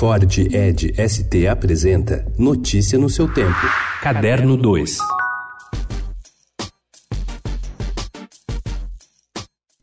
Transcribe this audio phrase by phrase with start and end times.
[0.00, 3.60] Ford Ed ST apresenta Notícia no seu tempo.
[4.00, 4.96] Caderno 2.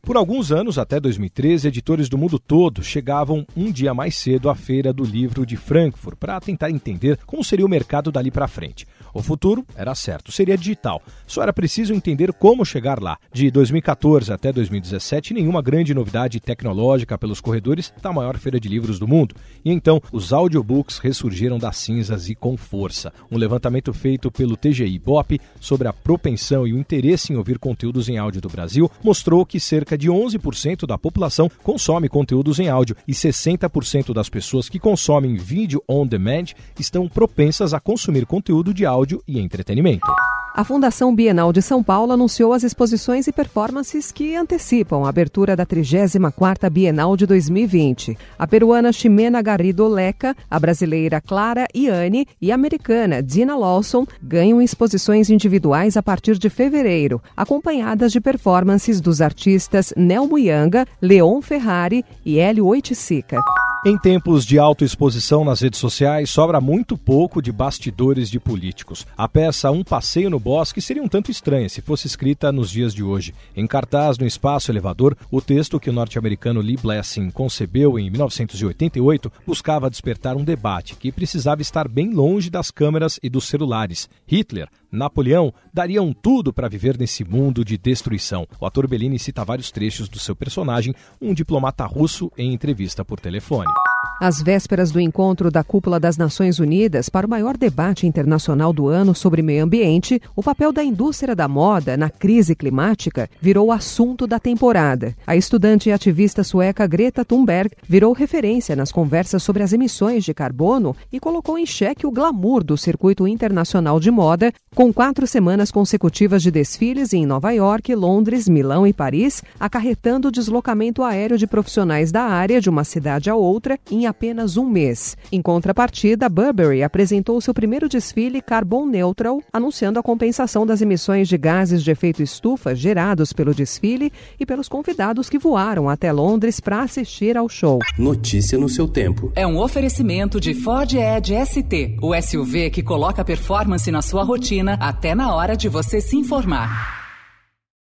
[0.02, 4.56] Por alguns anos, até 2013, editores do mundo todo chegavam um dia mais cedo à
[4.56, 8.88] Feira do Livro de Frankfurt para tentar entender como seria o mercado dali para frente.
[9.18, 11.02] O futuro era certo, seria digital.
[11.26, 13.18] Só era preciso entender como chegar lá.
[13.34, 19.00] De 2014 até 2017, nenhuma grande novidade tecnológica pelos corredores da maior feira de livros
[19.00, 19.34] do mundo.
[19.66, 23.12] E então, os audiobooks ressurgiram das cinzas e com força.
[23.32, 28.08] Um levantamento feito pelo TGI Bop sobre a propensão e o interesse em ouvir conteúdos
[28.10, 32.96] em áudio do Brasil mostrou que cerca de 11% da população consome conteúdos em áudio
[33.08, 38.86] e 60% das pessoas que consomem vídeo on demand estão propensas a consumir conteúdo de
[38.86, 40.06] áudio áudio e entretenimento.
[40.54, 45.56] A Fundação Bienal de São Paulo anunciou as exposições e performances que antecipam a abertura
[45.56, 48.18] da 34ª Bienal de 2020.
[48.40, 54.60] A peruana Ximena Garrido Leca, a brasileira Clara Iane e a americana Dina Lawson ganham
[54.60, 62.04] exposições individuais a partir de fevereiro, acompanhadas de performances dos artistas Nelmo Yanga, Leon Ferrari
[62.26, 63.40] e Hélio Oiticica.
[63.88, 69.08] Em tempos de autoexposição nas redes sociais, sobra muito pouco de bastidores de políticos.
[69.16, 72.94] A peça Um Passeio no Bosque seria um tanto estranha se fosse escrita nos dias
[72.94, 73.34] de hoje.
[73.56, 79.32] Em cartaz no espaço elevador, o texto que o norte-americano Lee Blessing concebeu em 1988
[79.46, 84.10] buscava despertar um debate que precisava estar bem longe das câmeras e dos celulares.
[84.28, 88.48] Hitler, Napoleão dariam tudo para viver nesse mundo de destruição.
[88.60, 93.20] O ator Bellini cita vários trechos do seu personagem, um diplomata russo, em entrevista por
[93.20, 93.72] telefone.
[94.20, 98.88] Às vésperas do encontro da Cúpula das Nações Unidas para o maior debate internacional do
[98.88, 104.26] ano sobre meio ambiente, o papel da indústria da moda na crise climática virou assunto
[104.26, 105.16] da temporada.
[105.26, 110.34] A estudante e ativista sueca Greta Thunberg virou referência nas conversas sobre as emissões de
[110.34, 115.70] carbono e colocou em xeque o glamour do circuito internacional de moda, com quatro semanas
[115.70, 121.46] consecutivas de desfiles em Nova York, Londres, Milão e Paris, acarretando o deslocamento aéreo de
[121.46, 125.18] profissionais da área de uma cidade a outra em apenas um mês.
[125.32, 131.38] Em contrapartida, Burberry apresentou seu primeiro desfile Carbon Neutral, anunciando a compensação das emissões de
[131.38, 136.82] gases de efeito estufa gerados pelo desfile e pelos convidados que voaram até Londres para
[136.82, 137.80] assistir ao show.
[137.98, 139.32] Notícia no seu tempo.
[139.36, 144.78] É um oferecimento de Ford Edge ST, o SUV que coloca performance na sua rotina
[144.80, 147.07] até na hora de você se informar.